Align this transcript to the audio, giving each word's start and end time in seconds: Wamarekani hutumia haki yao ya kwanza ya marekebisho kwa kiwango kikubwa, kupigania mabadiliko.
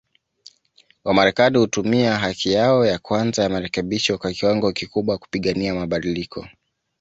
Wamarekani 1.03 1.57
hutumia 1.57 2.17
haki 2.19 2.51
yao 2.51 2.85
ya 2.85 2.99
kwanza 2.99 3.43
ya 3.43 3.49
marekebisho 3.49 4.17
kwa 4.17 4.31
kiwango 4.31 4.71
kikubwa, 4.71 5.17
kupigania 5.17 5.75
mabadiliko. 5.75 6.47